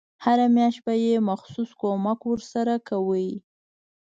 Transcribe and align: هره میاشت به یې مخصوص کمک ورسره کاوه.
هره 0.25 0.45
میاشت 0.55 0.79
به 0.85 0.93
یې 1.05 1.13
مخصوص 1.29 1.69
کمک 1.81 2.19
ورسره 2.25 2.75
کاوه. 2.87 3.25